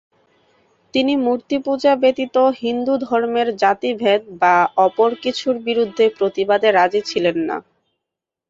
তিনি 0.93 1.13
মূর্তিপূজা 1.17 1.93
ব্যতীত 1.95 2.35
হিন্দু 2.61 2.93
ধর্মের 3.05 3.47
জাতিভেদ 3.61 4.21
বা 4.41 4.55
অপর 4.85 5.09
কিছুর 5.23 5.55
বিরুদ্ধে 5.67 6.05
প্রতিবাদে 6.17 6.69
রাজি 6.71 7.01
ছিলেন 7.09 7.37
না। 7.47 7.57